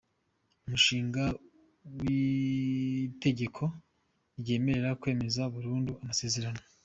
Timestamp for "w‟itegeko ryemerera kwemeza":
1.97-5.41